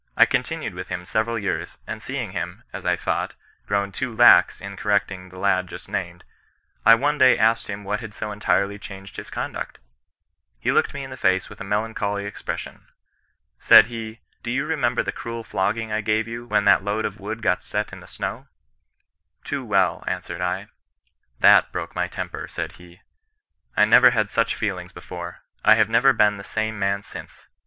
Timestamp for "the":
5.29-5.37, 11.11-11.17, 15.03-15.11, 17.99-18.07, 26.37-26.43